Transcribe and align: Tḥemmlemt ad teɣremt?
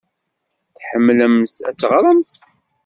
Tḥemmlemt 0.77 1.55
ad 1.67 1.75
teɣremt? 1.75 2.33